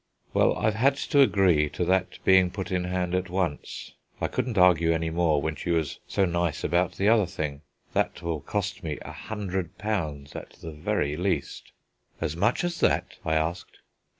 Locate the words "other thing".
7.07-7.61